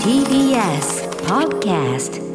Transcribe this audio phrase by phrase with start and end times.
[0.00, 2.25] TBS Podcast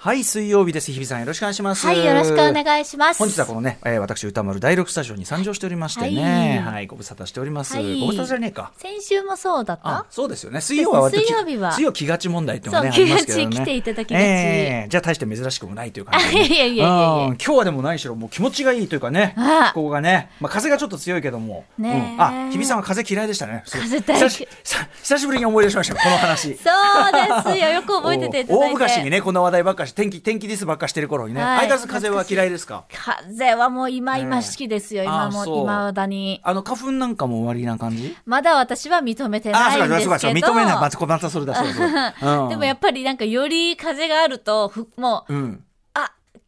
[0.00, 0.92] はい、水曜日です。
[0.92, 1.84] 日比さんよろしくお願いします。
[1.84, 3.18] はい、よろしくお願いします。
[3.18, 7.74] 本日はこのね、えー、私歌丸第六スタジオに参上しておりましてね、はい、はい、ご無沙汰しております。
[7.74, 8.70] はい、ご無沙汰じゃねえか。
[8.76, 10.60] 先週もそうだったそうですよね。
[10.60, 12.92] 水曜は水曜日は水曜気がち問題ってのがね。
[12.92, 16.46] 気がち来ていただきがちえーじゃあ大して珍しくもないという感じで、ね。
[16.46, 19.34] いやいやいや今日はでも何しろもう気持ちがいいというかね、
[19.74, 23.64] ここがね、まあ風がちょっと強いけども、ねえうんあ、日比さんは風嫌いでしたね。
[23.68, 26.56] 風大嫌い久しぶりに思い出しましたこの話。
[26.56, 27.70] そうですよ。
[27.70, 28.66] よく覚えてていただいて。
[28.68, 31.58] 大昔にねこの話題ばっかし天気天気ディスばっかしてる頃にね、はい。
[31.58, 32.84] 相変わらず風は嫌いですか？
[32.92, 36.40] 風はもう今今しきですよ、ええ今も、今だに。
[36.44, 38.16] あの花粉なんかも終わりな感じ？
[38.24, 40.46] まだ私は認めてあないんですそうかそうけど。
[40.46, 40.60] かそうか。
[40.62, 40.80] 認めない。
[40.80, 42.30] またまたそれだそうだそう。
[42.44, 42.48] うん。
[42.50, 45.64] でもやっぱりなんかより風があると、ふもう、うん。
[45.64, 45.67] あ、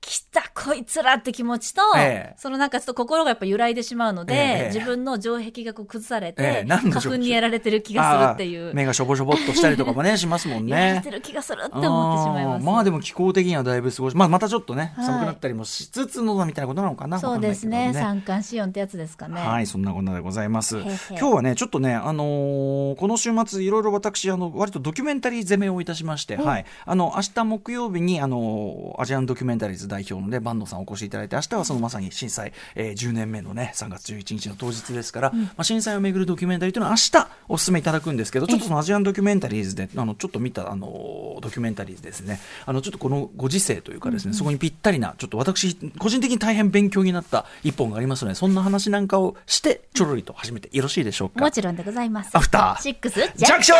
[0.00, 8.74] 来たこいつらって気持ちと、ええそのなんかちょっと心がやっぱ揺らいでしまうので、ええ自分の城壁がこう崩されて、花粉にやられてる気がするっていう。
[8.74, 12.64] 目がしょぼしょぼっとしたりとかもねしますもんね やられてる気がするって思ってしまいます。
[12.64, 17.92] まあでも気候的にはだいぶ過ごし、まあ、またちょっとねはい寒くなったりもしつつのみたいなことなのかなそうですね。
[17.94, 19.40] 三寒四温ってやつですかね。
[19.40, 20.78] はい、そんなこんなでございます。
[21.10, 51.40] 今日はね、ちょっとね、あのーこの週末、いろいろ私、あの、割とドキュメンタリー攻めをいたしまして、はい、あの、明日木曜日に、あのーアジアンドキュメンタリーズ代表のね、坂東さんお越しいただいて、明日はそのまさに震災、えー10年目のね、3月11日の当日ですから、まあ、震災をめぐるドキュメンタリーというのは明日お勧めいただくんですけど、ちょっとそのアジアンドキュメンタリーズで、あの、ちょっと見た、あのードキュメンタリーズですね、あの、ちょっとこのご時世というかですね、そこにぴったりな、ちょっと私、個人的に大変勉強になった一本がありますので、そんな話なんかをして、ちょろりと始めてよろしいでしょうか？
[51.44, 52.30] もちろんでございます。
[52.36, 53.78] アフターシックスジジャンクション.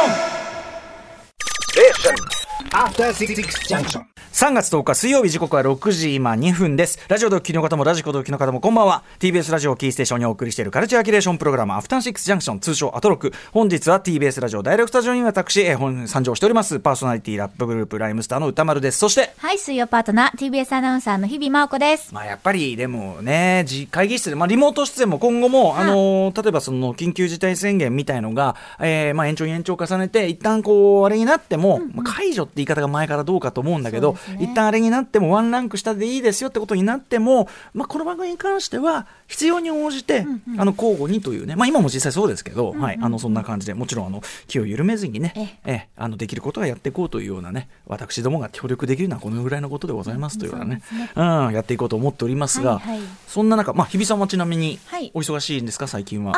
[2.71, 7.01] 3月10日水曜日時刻は6時今2分です。
[7.09, 9.03] ラジオドッキリの方もラジコドッキリの方もこんばんは。
[9.19, 13.33] TBS ラジオをキーステーションにお送りしているカルチャーキュレーションプログラムアフターシックスジャンクション通称アトロク。
[13.51, 16.79] 本日は TBS ラジオダイレクトスタジオに私、えー本参上しております。
[16.79, 18.99] パーソナリティラップグループライムスターの歌丸です。
[18.99, 22.15] そしてはい、水曜パートナー、TBS アナウンサーの日々真央子です。
[22.15, 34.39] まあやっぱりでもね、じ会議室で、まあリモート出演も今後も、あのー例えばその緊急事態宣言みたいのが、えーまあ延長に延長を重ねて、一旦こう、あれになっても、まあ解除って言い方が前からどうかと思うんだけど、ね。
[34.41, 40.27] 一旦あれになってもワンランク下でいいですよってことになっても、まあこの番組に関しては、必要に応じて、
[40.59, 45.89] あの交互にというね、まあ今も実際そうですけど、はい、あのそんな感じで、もちろんあの気を緩めずにね、ええ。
[45.97, 50.83] あのできることはやっていこうというようなね、私どもが協力できるのはこのぐらいのことでございますというようなね、
[51.17, 53.07] うん、やっていこうと思っておりますが、はいはい。
[53.27, 55.11] そんな中、まあ日比さんはちなみにはい。
[55.15, 56.35] お忙しいんですか、最近は？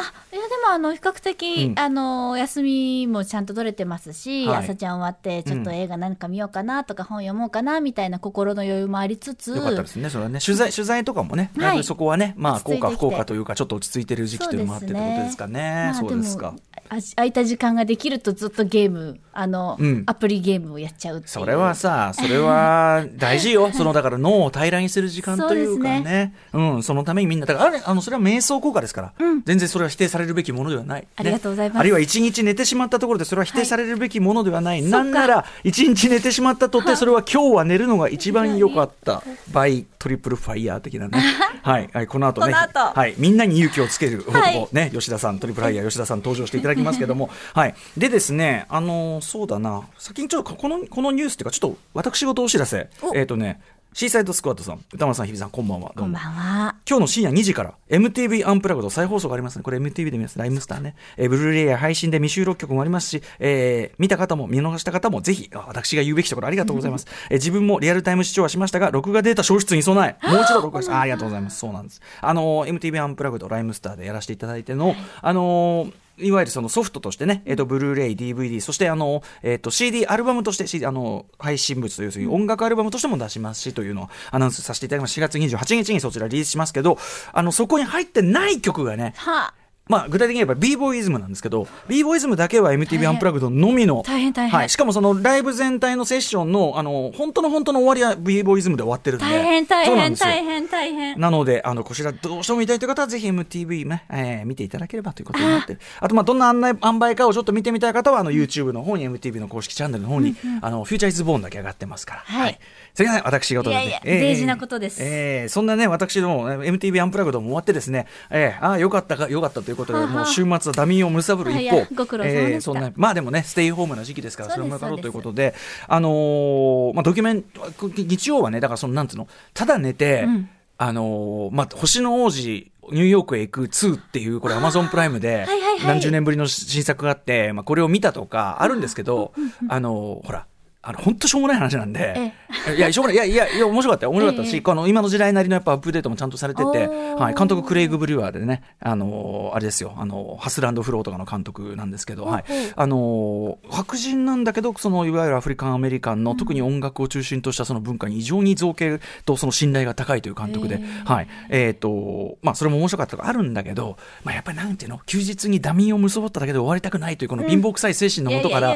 [0.62, 1.78] もあの、比較的、うん。
[1.78, 4.56] あの、休みもちゃんと取れてますし、はい。
[4.64, 11.66] 朝ちゃん終わって、ちょっと映画何か見ようかなとか、本読もうかな、みたいな心の余裕もありつつ、よかったですね、それはね、取材取材とかもね、はい。
[11.66, 12.80] だいぶそこはね、まあ、落ち着いてきて。
[12.80, 16.52] 効果、不効果というか、ちょっと落ち着いてる時期というのもあってってことですかね、まあそうですか。
[16.52, 16.58] も。
[16.88, 20.02] あ空いた時間ができるとずっとゲーム、あの、うん。
[20.06, 21.22] アプリゲームをやっちゃう。
[21.24, 29.12] それはさ、それは大事よ、 そのだから脳を平らにする時間というかそうね、うん、そのためにみんな、だからあれ、あのそれは瞑想効果ですから、
[29.44, 31.08] 全然それは否定されるべきものではない、ね。
[31.16, 31.78] ありがとうございます。
[31.78, 39.22] あるいは一日寝てしまったところで、それは否定されるべきものではない、いなんなら、一日寝てしまったとて、それは今日は寝るのが一番良かった、
[39.52, 41.18] by トリプルファイヤー的なね、
[41.62, 44.68] はい、はい、この後ね、はい、みんなに勇気をつける男、はい。
[44.72, 53.60] ね、吉田さん、トリプルファイヤー吉田さん登場していただきますけども、 はい、でですね、あのそうだな、先にちょっとこのこのニュースっていうか、ちょっと私事お知らせ、えっ、とね、
[53.94, 55.92] シーサイドスクワットさん、歌丸さん、日比さん、こんばんは。
[55.94, 56.76] どこうんもばんは。
[56.88, 59.62] 今日の深夜2時から MTV アンプラグド再放送がありますね。
[59.62, 60.38] これ MTV で見ます。
[60.38, 60.94] ライムスターね。
[61.18, 67.06] えーブルーレイや配信で未収録曲もありますし、えー見た方も見逃した方もぜひ、あ私が言うべきところありがとうございます。
[67.28, 71.58] えー自分もリアルタイム視聴はしましたが、録画データ消失に備え、もう一度録画して、あありがとうございます。
[71.58, 72.00] そうなんです。
[72.22, 85.18] あのー MTV アンプラグドライムスターでやらせていただいての、あのーいわゆるそのソフトとしてね、えっ、と、ブルーレイ、DVD、そしてあの、えっ、と、CD、アルバムとして、CD、あの、配信物という、そう音楽アルバムとしても出しますし、というのをアナウンスさせていただきます。
[85.18, 86.98] 4月28日にそちらリリースしますけど、
[87.32, 89.54] あの、そこに入ってない曲がね、は
[89.92, 94.58] まあ、具体的に言えば b ボーイズムなんですけど b ボーイズムだけは MTV アンプラグドのみの大変大変。
[94.58, 99.26] はい、しかもそのライブ全体のセッションのあの本当の本当の終わりは b ボーイズムで終わってるんで。
[99.26, 101.20] 大変大変大変大変。
[101.20, 105.74] なので、あの、こちらどうしても見たいという方は、ぜひ MTV ね、えー見ていただければということになって。
[105.74, 105.80] る。
[106.00, 112.20] あと、まあ、どんな案内、塩梅かをちょっと見てみたい方は、あの、YouTube の方に、MTV の公式チャンネルの方に、あの、フューチャーイズボーンだけ上がってますから。
[112.24, 112.58] はい
[112.94, 113.82] それがね、私事で、ね。
[113.82, 114.98] いやいやえー大事なことです。
[115.02, 120.16] えーそんなね、私ども、えー MTV アンプラグドも終わってですね、えーああ、よかったか、よかったということで、はあはあ。
[120.16, 121.86] もう週末はダミーを貪る一方。
[121.94, 125.54] ご苦労様でえーそんな、まあでもね、ステイホームな時期ですから、それもよかろうということで、
[125.88, 127.62] あのーまあ、ドキュメント、
[127.96, 130.48] 日曜はね、だからその、なんつうの、ただ寝て、うん。
[130.78, 135.46] あのーまあ、星の王子ニューヨークへ行く2っていう、これアマゾンプライムで
[135.86, 139.32] 何十年ぶりの新作があって、まあこれを見たとかあるんですけど、
[139.68, 140.46] あの、ほら、
[140.84, 142.34] あの、本当しょうもない話なんで、
[142.76, 144.10] いや、しょうもない、いや、いや、いや、面白かったよ。
[144.10, 152.44] 面白かったし、ええこの今の時代なりのやっぱアップデートもちゃんとされてて、はい、監督クレイグ・ブリュワーでね、あの、あれですよ、あの、ハスランド・フローとかの監督なんですけど、はい。
[152.74, 160.82] あの、白人なんだけど、その、いわゆるアフリカン・アメリカンの、特に音楽を中心としたその文化に異常に造形とその信頼が高いという監督で、へえ。
[161.04, 161.28] はい。
[161.48, 168.74] えっ、と、まあ、それも面白かったとかあるんだけど、まあ、やっぱりなんていうの、休日にダミーを結ばっただけで終わりたくないという、この貧乏臭い精神のもとから。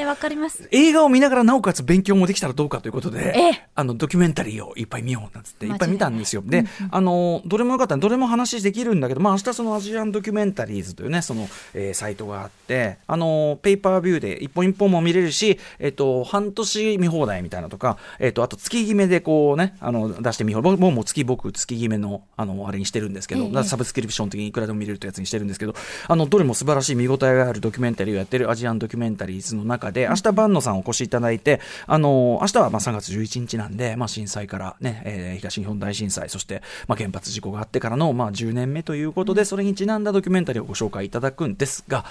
[0.70, 6.43] 映画を見ながらなおかつ勉強もできたらどうかということで、ええあの、ドキュメンタリーをいっぱい見ようなんつって、いっぱい見たんですよ。
[6.44, 20.72] で間違いない、あの、どれもよかったどれも話できるんだけど、まあ、明日そのアジアンドキュメンタリーズというね、その、えーサイトがあって、あの、ペーパービューで一本一本も見れるし、えっ、と、半年見放題みたいなとか、えっ、と、あと月決めでこうね、あの、出して見放題。
[20.72, 25.75] 僕もうもう月僕、月決めの、あの、あれにしてるんですけど、ええサブスクリプション的にいくらでも見れるというやつにしてるんですけど、
[26.06, 42.04] あの、どれも素晴らしい見応えがあるドキュメンタリーをやってるアジアンドキュメンタリーズの中で、明日万野さんお越しいただいて、あの、明日はまあ3月11日なんで、まあ震災からね、えー東日本大震災、そして、まあ原発事故があってからの、まあ10年目ということで、それにちなんだドキュメンタリーをご紹介いただくんですが、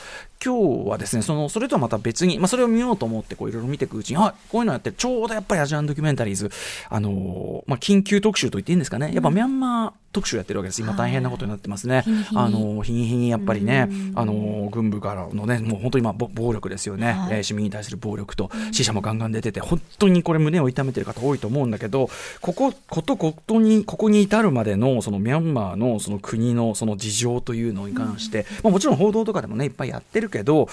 [0.44, 6.50] 今日はですね、その、それとはまた別に、まあそれを見ようと思って、こういろいろ見ていくうちに、あ、こういうのやって、ちょうどやっぱりアジアンドキュメンタリーズ、
[6.90, 10.82] あのーまあ緊急特集と言っていいんですかね、やっぱミャンマー特集やってるわけです。
[10.82, 12.06] 今大変なことになってますね。
[12.34, 17.38] あのー日に日にやっぱりねうん、あのー軍部からのね、もう本当に今、ぼ暴力ですよね、はい。
[17.38, 22.10] えー市民に対する暴力と、死者もガンガン出てて、本当にこれ、胸を痛めてる方多いと思うんだけど、
[22.40, 30.70] ここ、ことことに、ここに至るまでの、そのミャンマーのその国のその事情というのに関して、まあ、もちろん報道とかでもね、いっぱいやってるけど、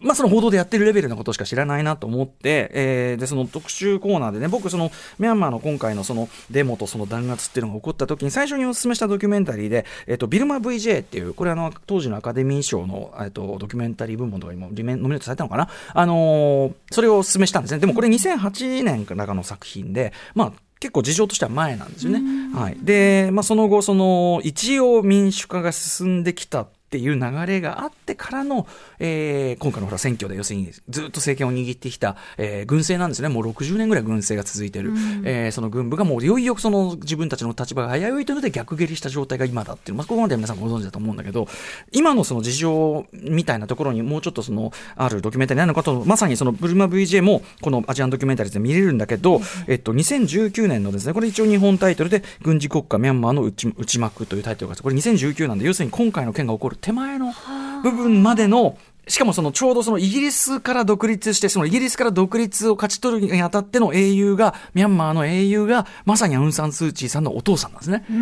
[0.00, 15.68] まあ、その報道でやってるレベルのことしか知らないなと思って、えーで、その特集コーナーでね、僕、その、ミャンマーの今回のそのデモとその弾圧っていうのが起こった時に、最初にお勧めしたドキュメンタリーで、えっ、と、ビルマ VJ っていう、これあの、当時のアカデミー賞の、えっ、と、ドキュメンタリー部門とかにもリメノミネートされたのかな？
[15.92, 17.80] あのーそれをお勧めしたんですね。
[17.80, 22.20] でもこれ2008年かなんかの作品で、まあ、結構事情としては前なんですよね。
[22.54, 22.76] はい。
[22.80, 28.68] で、まあ、その後、その、一応民主化が進んできたっていう流れがあってからの、
[29.00, 33.28] えー今回のほら選挙で要するにずっと政権を握ってきた、えー軍政なんですね。
[33.28, 34.92] もう60年ぐらい軍政が続いてる。
[35.24, 41.48] えーその軍部がもういよいよその自分たちの立場が危ういというので逆蹴りした状態が今だっていう、まあ、ここまでは皆さんご存知だと思うんだけど、
[41.90, 57.32] 今のその事情みたいなところにもうちょっとその、あるドキュメンタリーなのかと、まさにそのブルマ VJ もこのアジアンドキュメンタリーで見れるんだけど、えっと、2019年のですね、これ一応日本タイトルで、軍事国家ミャンマーの内内幕というタイトルがこれ2019なんで、要するに今回の件が起こる手前の
[57.82, 58.76] 部分までの、
[59.06, 68.04] しかもそのちょうどそのイギリスから独立して、そのイギリスから独立を勝ち取るにあたっての英雄が、ミャンマーの英雄が、まさにアウン・サン・スー・チーさんのお父さんなんですね。
[68.10, 68.12] え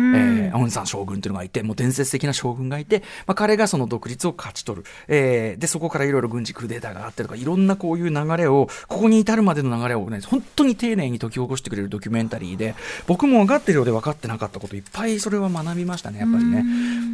[0.53, 4.85] ーアウン・サン将軍というのがいて、もう伝説的な将軍がいて、まあ、彼がその独立を勝ち取る。
[5.07, 12.75] えーで、そこからいろいろ軍事クーデターがあってとか、いろんなこういう流れを、ここに至るまでの流れをね、本当に丁寧に解き起こしてくれるドキュメンタリーで、
[13.07, 16.63] 僕も分かってるようで分かってなかったこといっぱいそれは学びましたね、やっぱりね。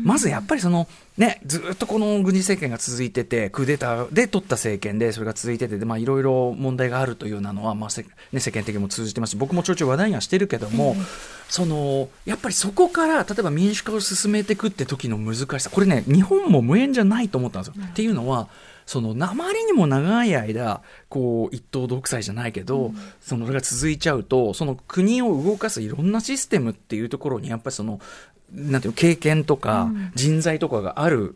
[0.04, 0.88] まずやっぱりその、
[1.20, 10.96] ね、ずっとこの軍事政権が続いてて、クーデターで取った政権で、それが続いてて、でまあいろいろ問題があるというようなのは、まあせね、世間的にも通じてますし、僕もちょいちょい話題にはしてるけども、
[11.50, 17.84] その、やっぱりそこから、例えば民主化を進めていくって時の難しさ、これね、日本も無縁じゃないと思ったんですよ。
[17.86, 18.48] っていうのは、
[18.86, 28.00] そのあまりにも長い間こう一党独裁じゃないけど、そのそれが続いちゃうとその国を動かすいろんなシステムっていうところにやっぱりその
[28.54, 31.36] なんていうの経験とか人材とかがある。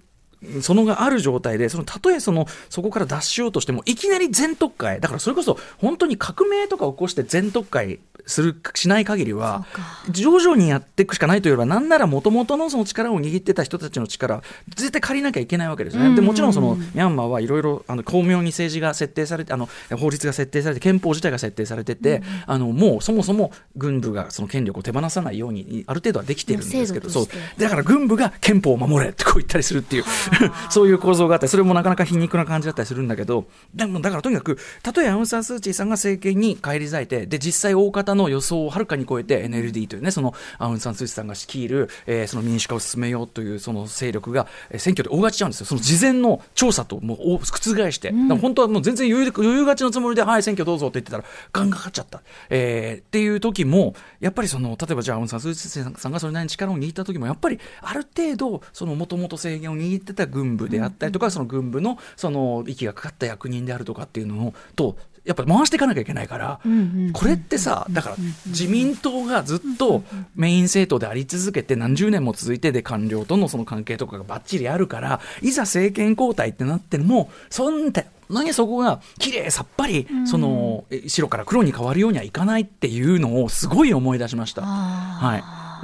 [0.62, 9.66] そのがある状態で、その、たとえその、そこから脱しようとしても、いきなり全特会、だからそれこそ、本当に革命とか起こして全特会する、しない限りは
[10.10, 14.42] 徐々にやっていくしかないというよりは、なんなら元々のその力を握ってた人たちの力、
[14.76, 16.16] 絶対借りなきゃいけないわけですよね。
[16.16, 27.28] で、もちろんその、ミャンマーはいろいろ、あの、巧妙に政治が設定されて、あの、法律が設定されて、憲法自体が設定されてて、あの、もうそもそも軍部がその権力を手放さないように、ある程度はできているんですけど、そう。
[27.58, 30.04] だから軍部が憲法を守れってこう言ったりするっていう、
[30.70, 45.66] そういう構造があって、それもなかなか皮肉な感じだったりするんだけど、でもだからとにかく、たとえアウン・サン・スー・チーさんが政権に返り咲いて、で、実際大方の予想をはるかに超えて NLD というね、そのアウン・サン・スー・チーさんが率いる、えーその民主化を進めようというその勢力が、えー選挙で大勝ちしちゃうんですよ。
[45.68, 47.46] その事前の調査ともうお覆
[47.92, 52.22] して、だから本当はもう全然余裕で余裕勝ちのつもりで、はい、選挙どうぞって言ってたら、ガンガン勝っちゃった。
[52.50, 68.16] えーっていう時も、やっぱりその、例えばじゃあアウン・サン・スー・チーさんがそれなりに力を握った時も、やっぱりある程度、そのもともと政権を握ってた軍部であったりとか、その軍部のその息がかかった役人であるとかっていうのをとやっぱり回していかなきゃいけないから、うんうんこれってさだから
[68.48, 70.04] 自民党がずっと
[70.36, 84.64] メイン政党であり続けて何十年も続いてで官僚とのその関係とかがばっちりあるからいざ政権交代ってなってもそんな何そこが綺麗さっぱり、そのえ白から黒に変わるようにはいかないっていうのをすごい思い出しました。
[84.64, 85.38] は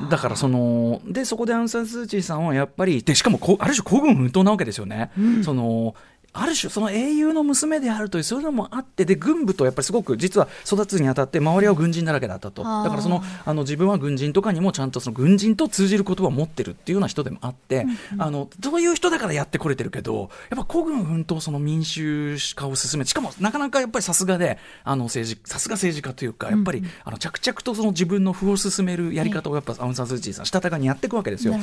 [0.07, 5.11] い、だからそのでそこでアウン・サン・スー・チーさんはやっぱりでしかもこある種孤軍奮闘なわけですよね。
[5.43, 5.95] その
[6.33, 12.63] ある種その英雄の娘であるというそういうのもあってで軍部とやっぱりすごく実は育つにあたって周りは軍人だらけだったと。
[12.63, 17.85] だからそのあの自分は軍人とかにもちゃんとその軍人と通じる言葉を持ってるっていうような人でもあって、
[18.17, 31.55] あのそういう人だからやってこれてるけどやっぱ孤軍奮闘その民主化を進めしかもなかなかやっぱりさすがであの政治さすが政治家というかやっぱり、あの着々とその自分の歩を進めるやり方をやっぱアウン・サン・スー・チーさんしたたかにやっていくわけですよ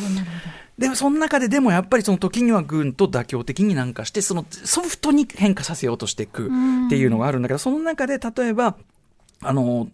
[0.78, 6.46] でもその中ででもやっぱりその時には軍と妥協的になんかしてそのソフトに変化させようとしていく
[6.86, 8.76] っていうのがあるんだけどその中で例えば
[9.40, 9.88] あの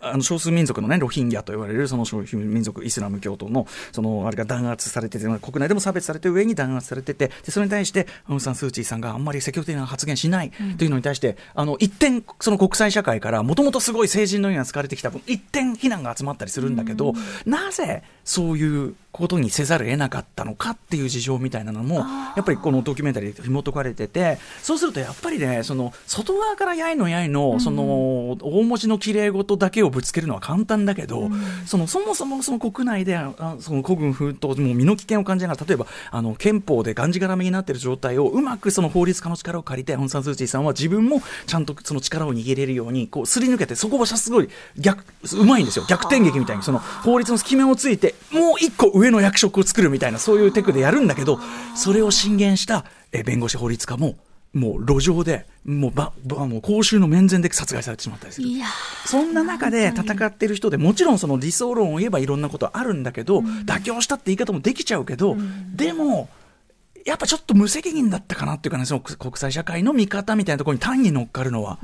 [0.00, 17.14] あの少数民族のね、ロヒンギャと言われるその少数民族イスラム教徒の、そのあれが弾圧されてて、国内でも差別されて上に弾圧されてて、でそれに対して、アウン・サン・スー・チーさんがあんまり積極的な発言しないというのに対して、あの、一点、その国際社会から、もともとすごい成人のように使われてきた分、一点非難が集まったりするんだけど、
[17.44, 21.96] なぜそういうことにせざるを得なかったのかっていう事情みたいなのも、
[22.36, 31.30] やっぱりこのドキュメンタリーで紐解かれてて、そうするとやっぱりね、その、外側からやいのやいの、その、大文字の綺麗事だけをぶつけるのは簡単だけど、
[31.66, 45.84] その、そもそもその国内で、あその古軍奮闘、もう身の危険を感じながら、例えば、あの、憲法でがんじがらめになっている状態を、うまくその法律家の力を借りて、アウン・サン・スー・チーさんは自分もちゃんとその力を握れるように、こう、すり抜けて、そこはすごい逆、うまいんですよ。
[45.88, 51.38] 逆転劇みたいに、その、法律の隙間をついて、もう一個上の役職を作るみたいな、そういうテクでやるんだけど、
[51.74, 54.16] それを進言した、え弁護士法律家も、
[54.54, 58.48] もう路上で、もうば、ば、もう公衆の面前で殺害されてしまったりする。
[58.48, 58.66] どいや
[59.04, 65.36] そんな中で戦ってる人でもちろんその理想論を言えばいろんなことあるんだけど、妥協したって言い方もできちゃうけど、
[65.74, 66.28] でも
[67.08, 71.78] やっぱちょっと無責任だったかなっていうかねその国際社会の見方みたいなところに単に乗っかるのは、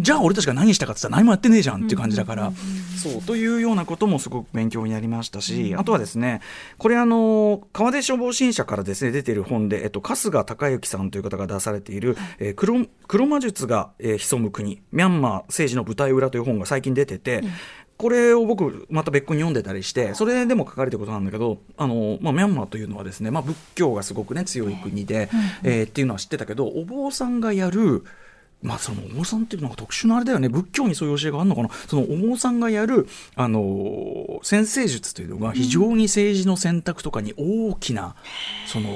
[0.00, 2.52] じゃあ俺たちが何したかって言ったら何もやってねえじゃんっていう感じだから、
[3.00, 6.40] そうというようなこともすごく勉強になりましたし、あとはですね
[6.76, 17.44] これあの川出消防新社からですね出ている本で、えっと、春日孝之さんという方が出されている「えー黒黒魔術が、えー潜む国ミャンマー政治の舞台裏」という本が最近出てて、
[17.98, 25.28] これを僕、また別個に読んでたりして、それでも書かれてることなんだけど、あの、まあ、ミャンマーというのはですね、まあ、仏教がすごくね、強い国で、
[25.64, 28.04] えーっていうのは知ってたけど、お坊さんがやる、
[28.62, 38.16] まあ、そのお坊さんっていうのが特殊なあれだよね、仏教にそういう教えがあるのかな、そのお坊さんがやる、あの、先生術というのが非常に政治の選択とかに大きな、
[38.66, 38.88] その、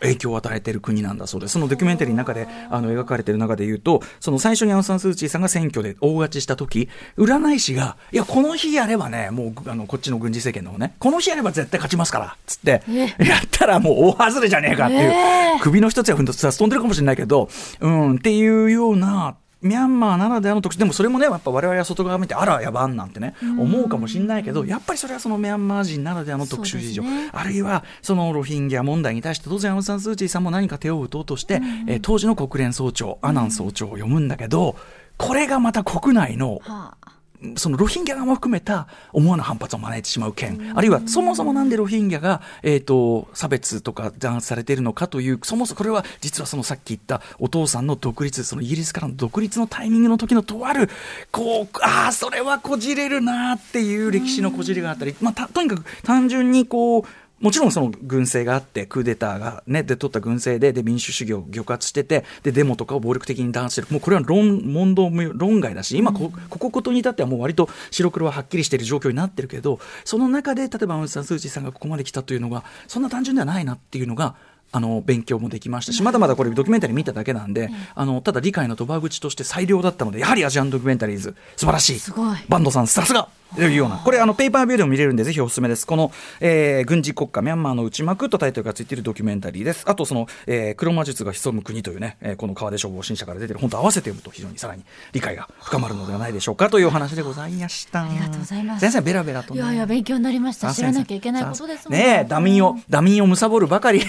[0.00, 1.52] 影響を与えている国なんだそうです。
[1.52, 12.82] そのドキュメンタリーの中で、あの、描かれている中で言うと、その最初にアウン・サン・スー・チーさんが選挙で大勝ちした時、占い師が、いや、この日やればね、もう、あの、こっちの軍事政権の方ね、この日やれば絶対勝ちますから、つって、
[13.18, 15.12] やったらもう大外れじゃねえかっていう、
[15.60, 17.48] 首の一つや二つ飛んでるかもしれないけど、
[17.80, 34.76] うん、っていうような、ミャンマーならではの特殊でもそれもねやっぱ我々は外側見てあらやばんなんてね思うかもしれないけどやっぱりそれはそのミャンマー人ならではの特殊事情、ねあるいはそのロヒンギャ問題に対して当然アウン・サン・スー・チーさんも何か手を打とうとして、えー当時の国連総長アナン総長を読むんだけど
[35.16, 37.17] これがまた国内のはあ
[37.56, 50.88] そのロヒンギャ側も含めた思わぬ反発を招いてしまう件、あるいはそもそもなんでロヒンギャが、えー、と差別とか弾圧されているのかという、そもそもこれは実はそのさっき言ったお父さんの独立、そのイギリスからの独立のタイミングの時のとある、
[51.30, 57.04] こう、ああ、それはこじれるなっていう歴史のこじれがあったり、まあ、たとにかく単純にこう、
[57.40, 63.88] もちろんその軍政があって、クーデターがね、で取った軍政で、で民主主義を抑圧してて、でデモとかを暴力的に弾圧してる。
[63.90, 74.34] もうこれは論、問答無論外だし、今こ、ここことに至ってはもう割と白黒ははっきりしている状況になってるけど、その中で、例えばアウン・サン・スー・チーさんがここまで来たというのが、そんな単純ではないなっていうのが、
[74.70, 81.98] あの勉強もできましたし、まだまだこれドキュメンタリー見ただけなんで、あのただ理解の賭場口として最良だったので、やはりアジアンドキュメンタリーズ、素晴らしい。
[81.98, 82.36] すごい。
[82.48, 83.28] バンドさん、さすが！
[83.56, 85.86] というような、これ、あのペーパービューでも見れるんで、ぜひおすすめです。
[85.86, 89.84] この、えー軍事国家、ミャンマーの内幕とタイトルがついているドキュメンタリーです。
[89.88, 94.82] あと、その、えー黒魔術が潜む国というね、えーこの川出消防新社から出てる本と合わせて読むと、非常にさらに
[95.14, 98.02] 理解が深まるのではないでしょうかというお話でございました。
[98.04, 98.80] ありがとうございます。
[98.82, 99.60] 先生、ベラベラと、ね。
[99.60, 100.74] いやいや勉強になりました。
[100.74, 102.24] 知らなきゃいけないことですね。
[102.26, 104.02] え、ダミンを、ダミンを貪るばかり、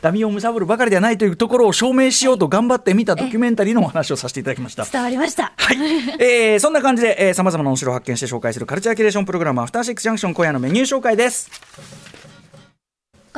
[0.00, 4.84] ダミンを貪るばかりではないというところを証明しようと頑張ってみたドキュメンタリーのお話をさせていただきました。
[4.84, 5.76] 伝わりましたはい。
[6.20, 12.07] えー、そんな感じで、えー、様々な面白を発見して紹介するカルチャーキュレーションプログラム、アフターシックスジャンクション、今夜のメニュー紹介です。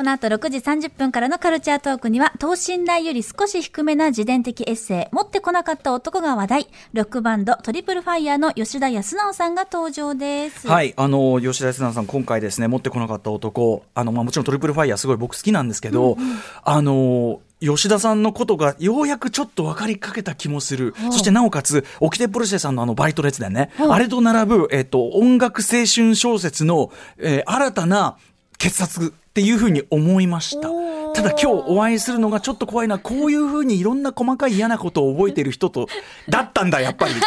[0.01, 10.67] ここの後6時30分からのカルチャートークには、等身大より少し低めな自伝的エッセイ、持ってこなかった男が話題、ロックバンドトリプルファイヤーの吉田康直さんが登場です。
[10.67, 16.17] はい、あの吉田康直さん、今回ですね、持ってこなかった男、あのまあ、もちろんトリプルファイヤー、すごい僕好きなんですけど、
[16.63, 28.17] あの吉田さんのことがようやくちょっと分かりかけた気もする、そしてなおかつ、オキテポルシェさんのあのバイト列伝ね、あれと並ぶ、えっと、音楽青春小説の、えー新たな
[28.61, 30.67] 傑作っていうふうに思いました。
[31.13, 35.87] ただ今日お会いするのがちょっと怖いな、こういうふうにいろんな細かい嫌なことを覚えてる人と、
[36.29, 37.13] だったんだ、やっぱり。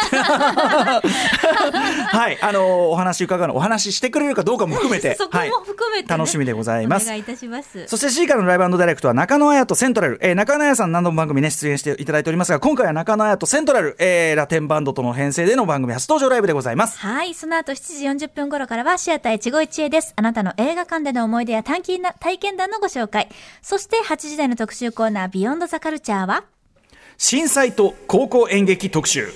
[1.05, 7.87] はい、あのお話伺うの、お話ししてくれるかどうかも含めて、 そこはいも含めて、ね楽しみでございますお願いいたします。
[7.87, 17.33] そして C からのライブダイレクトは中野綾とセントラル、えー中野綾さん何度も番組ね出演していただいておりますが今回は中野綾とセントラル、えーラテンバンドとの編成での番組初登場ライブでございますはい。
[17.33, 20.13] その後7時40分頃からはシアター一期一会です。
[20.15, 23.29] あなたの映画館での思い出や短期な体験談のご紹介。
[23.61, 26.45] そして8時台の特集コーナービヨンドザカルチャーは
[27.17, 29.29] 震災と高校演劇特集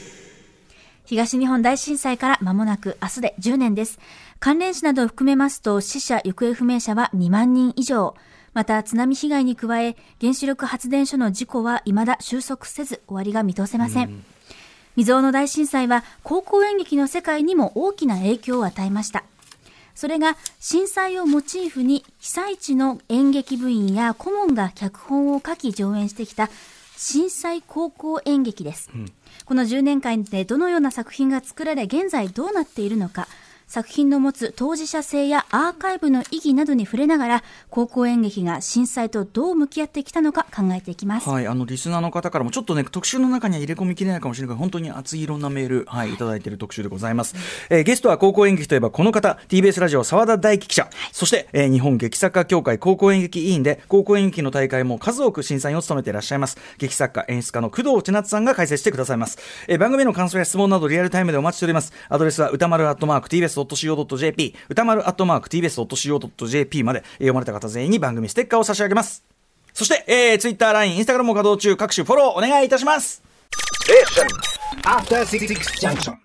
[1.06, 3.98] 東日本大震災から間もなく明日で10年です。
[4.40, 8.14] 関連死などを含めますと死者・行方不明者は2万人以上。
[8.54, 14.24] また津波被害に加え原子力発電所の事故は未だ収束せず終わりが見通せません。
[14.96, 19.24] 未曾有の大震災は高校演劇の世界にも大きな影響を与えました。
[20.00, 26.50] それが震災をモチーフに被災地の演劇部員や顧問が脚本を書き上演してきた
[26.96, 28.90] 震災高校演劇です。
[29.44, 33.28] この10年間でどのような作品が作られ現在どうなっているのか
[33.70, 41.30] 作品の持つ当事者性やアーカイブの意義などに触れながら高校演劇が震災とどう向き合ってきたのか考えていきます。
[41.30, 46.18] はい、あのリスナーの方からもちょっとね特集の中には入れ込みきれないかもしれないけど本当に熱いいろんなメールはいい。
[46.18, 47.36] ただいている特集でございます、
[47.70, 56.58] えーゲストは高校演劇といえばこの方 TBS ラジオ澤田大樹記者、そして、えー日本劇作家協会高校演劇委員で高校演劇の大会も数多く審査員を務めていらっしゃいます。
[56.80, 61.94] 劇作家演出家の工藤千夏さんが解説してくださいます、えー番組の感想や質問などリアルタイムでお待ちしております。
[62.10, 63.30] アドレスは歌丸アットマーク
[63.66, 69.24] TBS.CO.JP 歌丸アットマーク TBS.CO.JP まで読まれた方全員に番組ステッカーを差し上げます
[69.74, 73.24] そして、えー、Twitter、LINE、Instagram も稼働中、各種フォローお願いいたします。
[74.84, 75.48] After Six
[75.80, 76.16] Junction.